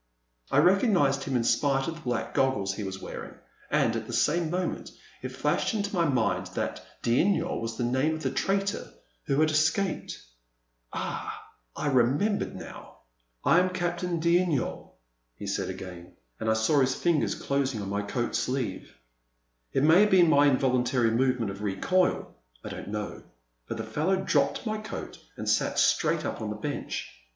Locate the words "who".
9.25-9.39